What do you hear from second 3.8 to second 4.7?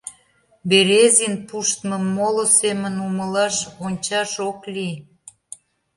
ончаш ок